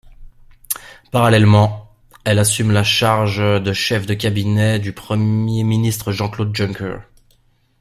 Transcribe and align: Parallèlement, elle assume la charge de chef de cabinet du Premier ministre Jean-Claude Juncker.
Parallèlement, 1.11 1.93
elle 2.25 2.39
assume 2.39 2.71
la 2.71 2.83
charge 2.83 3.37
de 3.37 3.71
chef 3.71 4.07
de 4.07 4.15
cabinet 4.15 4.79
du 4.79 4.93
Premier 4.93 5.63
ministre 5.63 6.11
Jean-Claude 6.11 6.55
Juncker. 6.55 7.01